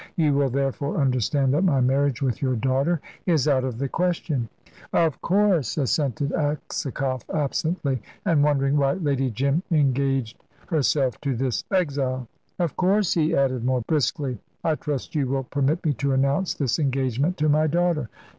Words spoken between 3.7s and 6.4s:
the question." "Of course," assented